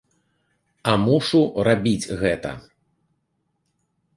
[0.93, 2.51] А мушу рабіць гэта.